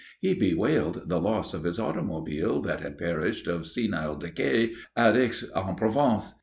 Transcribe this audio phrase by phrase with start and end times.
[0.19, 5.45] He bewailed the loss of his automobile that had perished of senile decay at Aix
[5.55, 6.33] en Provence.